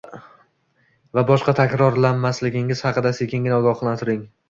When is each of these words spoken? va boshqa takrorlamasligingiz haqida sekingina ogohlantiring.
va 1.19 1.23
boshqa 1.27 1.55
takrorlamasligingiz 1.61 2.85
haqida 2.89 3.15
sekingina 3.23 3.65
ogohlantiring. 3.65 4.31